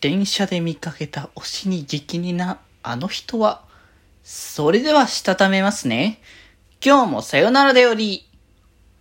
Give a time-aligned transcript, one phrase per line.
[0.00, 3.60] 電車で見かけた推しに激似なあの人は、
[4.24, 6.22] それではしたためますね。
[6.82, 8.26] 今日もさよならでより。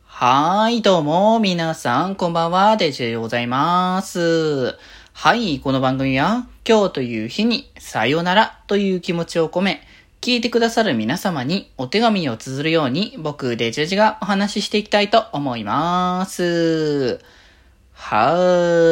[0.03, 4.77] はーい、どうも、皆さん、こんばんは、デジェでございます。
[5.13, 9.81] はい、この番組は、今日という日に、さよならという気持ちを込め、
[10.19, 17.21] 聞いてくださる皆様にお手紙を綴るように、僕、デジェジがお話ししていきたいと思います。
[18.01, 18.33] は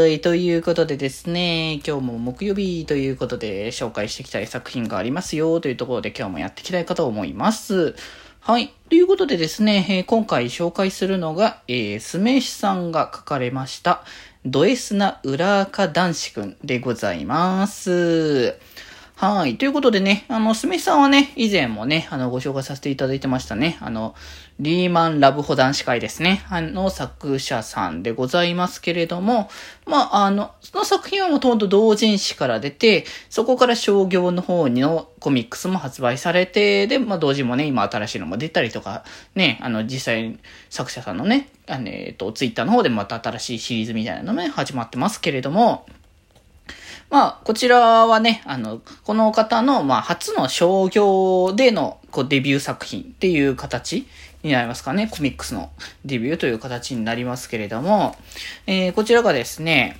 [0.06, 0.22] ーい。
[0.22, 7.96] ということでですね、今日も木曜日ということで紹介していきたい作品がありますよというところで今日もやっていきたいかと思います。
[8.42, 8.74] はい。
[8.90, 14.04] ということでですね、えー今回紹介するのが、えー、スメシさんが書かれました、
[14.46, 18.60] ド S な裏垢男子くんでございます。
[19.20, 19.58] はい。
[19.58, 23.80] ということでね、あの、すみさんはね、以前もね、あの、ご紹介させていただいてましたね。
[23.82, 24.14] あの、
[24.60, 26.46] リーマンラブ保男子会ですね。
[26.52, 29.50] あの、作者さんでございますけれども、
[29.88, 39.04] まあ、あの、その作品はもともと同人誌から出て、そこから商業の方にのコミックスも発売されて、で、まあ、同時もね、今新しいのも出たりとか、
[39.34, 40.38] ね、あの、実際、
[40.70, 45.88] 作者さんのね、あの、えっと、ツイッターの方でまた新しいシリーズみたいなのね、始まってますけれども、
[47.10, 54.06] まあ、こちらはね、あの、この方の、まあ、初の商業での、こう、デビュー作品っていう形
[54.44, 55.08] になりますかね。
[55.10, 55.72] コミックスの
[56.04, 58.16] デビューという形になりますけれども、
[58.66, 60.00] えー、こちらがですね、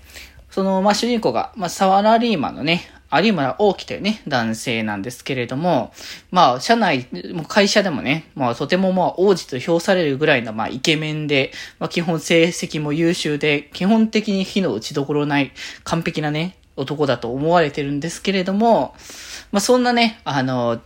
[0.58, 5.94] その、まあ、主人公が、まあ、サワラリーマンのね、有村大樹というね、男性なんですけれども、
[6.32, 15.52] まあ、社内、も会社でもね、まあ、とてもまあ、王子と評されるぐらいの、まあ、イケメンで、まあ、基本成績も優秀で、基本的に火の打ちどころない、
[15.84, 18.96] 完璧なね、男だと思われてるんですけれども、
[19.52, 20.82] まあ、そんなね、あの、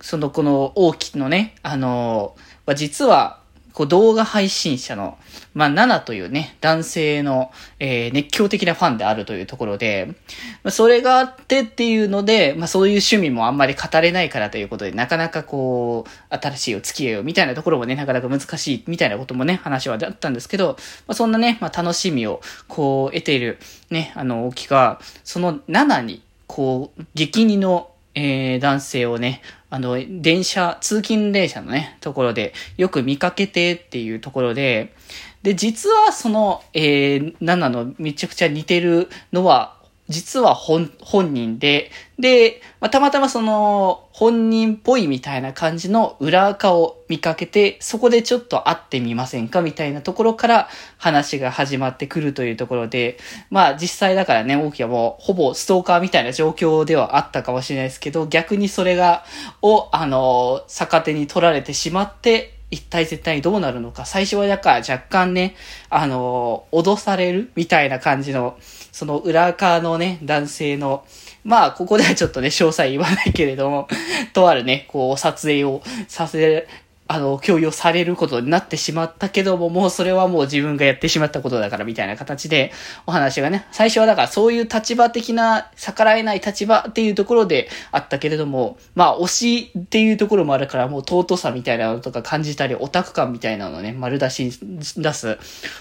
[0.00, 3.40] その、この、大きのね、あの、ま実は、
[3.72, 5.18] こう動画配信者の、
[5.54, 10.14] まあ、ナナというね、男性の、えー熱狂的なファンであるというところで、
[10.62, 20.76] まあ、それがあってっていうので、まあ、そういう趣味もあんまり語れないからということで、なかなかこう、新しいお付き合いをみたいなところもね、なかなか難しいみたいなこともね、話はあったんですけど、
[21.06, 23.58] まあ、そんなね、まあ、楽しみを、こう、得ている、
[23.90, 34.94] ね、あの、大きが、そのナナに、こう、激似の、えー男性をね、あの、電車、通勤電車のね、ところで、よく見かけてっていうところで、
[35.42, 39.79] で、実はその、えー、ナナのめちゃくちゃ似てるのは、
[40.10, 53.18] 実は本、本人で、で、まあ、たまたまその、本人っぽいみたいな感じの裏垢を見かけて、そこでちょっと会ってみませんかみたいなところから話が始まってくるというところで、
[53.50, 59.24] まあ実際だからね、大きはもうほぼストーカーみたいな状況ではあったかもしれないですけど、逆にそれが、
[59.62, 64.06] を、あの、逆手に取られてしまって、一体絶対どうなるのか。
[64.06, 65.56] 最初はだから若干ね、
[65.88, 68.56] あの、脅されるみたいな感じの、
[68.92, 71.04] その裏側のね、男性の、
[71.42, 73.88] まあ、ここではちょっとね、詳細言わないけれども、
[74.32, 76.68] とあるね、こう、撮影をさせ、
[77.12, 82.70] あの、共有されることになってしまったけども、もうそれはもう自分がやってしまったことだからみたいな形で、
[83.04, 94.60] お話がね、最初はだからそういう立場的な、逆らえない立場っていうところであったけれども、まあ、推しっていうところもあるから、もう尊さみたいなのとか感じたり、オタク感みたいなのね、丸出し
[94.96, 95.36] 出す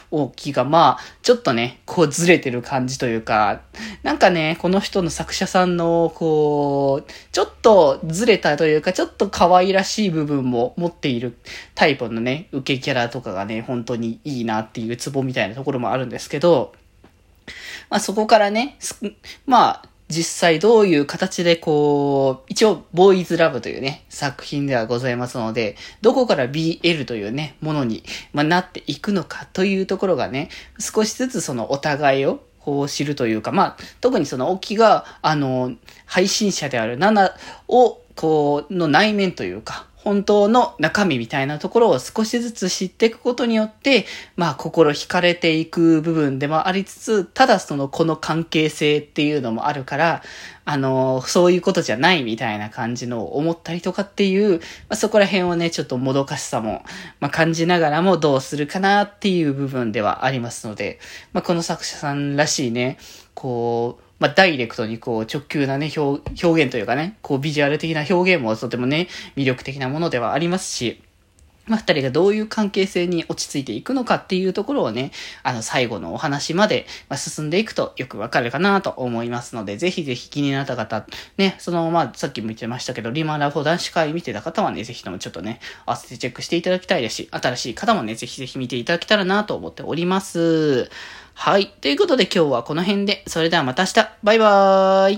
[0.09, 3.61] 大きいが、まあ、ちょっとね、こうずれてる感じというか、
[4.01, 11.37] なんかね、この人の作者さんの、こう、ちょっとずれたというか、ちょっと可愛らしい部分も持っているいる
[11.75, 16.73] タイプのね、受けキャラとかがね、本当にいいなっていうツボみたいなところもあるんですけど、
[17.89, 18.77] まあそこからね、
[19.45, 28.03] まあ、実際どういう形でこう、一応、ボーイズラブというね、作品ではございますので、どこから BL というね、ものに、
[28.33, 30.49] まあ、なっていくのかというところがね、
[30.79, 35.73] 少しずつそのお互いを、こう知るというか、まあ、特にその、沖が、あの、
[36.07, 37.31] 配信者である7
[37.67, 44.05] を、こう、の内面というか、本当の中身みたいなところを少しずつ知っていくことによって、
[44.37, 50.23] まあ心惹かれていく部分でもありつつ、ただそのこの関係性っていうのもあるから、
[50.63, 54.59] あの、そういうことじゃないみたいな感じの思ったりとかっていう、ま
[54.89, 56.83] あ、そこら辺をね、ちょっともどかしさも、
[57.19, 60.99] まあ、感じながらもどうするかなっていう部分ではありますので、
[61.33, 62.99] まあ、この作者さんらしいね、
[63.33, 71.01] こう、まあ、ダイレクトにこう直球なね表、表現というかね、こうビジュアル的な表現もとてもね、魅力的なものではありますし、
[71.69, 75.11] まあ、二人がどういう関係性に落ち着いていくのかっていうところをね、
[75.43, 81.05] あの、最後のお話まで、ま、進んでいくとよくわかるかなと思いますので、ぜひぜひ気になった方、
[81.37, 90.89] ね、その、まあ、さっきも言ってましたけど、リマラフォ男子会見てた方はね、ぜひともちょっとね、合わせてチェックしていただきたいですし、新しい方もね、ぜひぜひ見ていただけたらなと思っております。
[91.33, 91.67] はい。
[91.67, 94.09] ということで今日はこの辺で、それではまた明日。
[94.23, 95.17] バイバーイ。